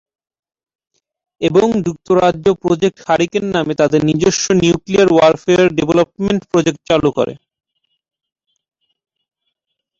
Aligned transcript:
এবং 1.41 1.67
যুক্তরাজ্য 1.85 2.45
project 2.61 2.97
Hurricane 3.07 3.45
নামে 3.55 3.73
তাদের 3.81 4.01
নিজস্ব 4.09 4.45
নিউক্লিয়ার 4.61 5.09
ওয়ারফেয়ার 5.11 5.67
ডেভলপমেন্ট 5.77 6.41
প্রোজেক্ট 6.51 6.79
চালু 6.89 7.09
করে। 7.17 7.33